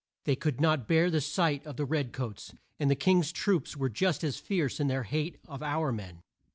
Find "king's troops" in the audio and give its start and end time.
2.95-3.77